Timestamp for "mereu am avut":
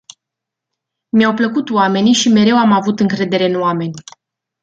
2.29-2.99